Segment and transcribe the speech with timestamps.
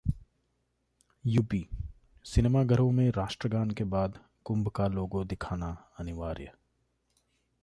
[1.25, 1.77] UP
[2.25, 6.51] सिनेमाघरों में राष्ट्रगान के बाद कुम्भ का लोगो दिखाना अनिवार्य